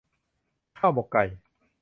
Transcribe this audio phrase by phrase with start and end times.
[0.77, 1.23] ข้าวหมกไก่